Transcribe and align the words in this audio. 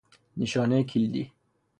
نشانه 0.37 0.83
کلیدی 0.83 1.31